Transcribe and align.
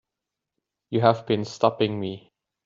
You 0.89 1.01
have 1.01 1.27
been 1.27 1.45
stopping 1.45 1.99
me. 1.99 2.33